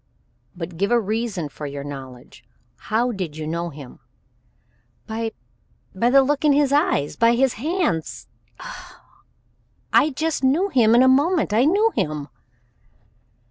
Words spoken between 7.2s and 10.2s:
his hands Oh! I